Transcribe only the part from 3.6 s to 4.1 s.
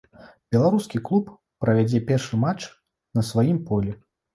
полі.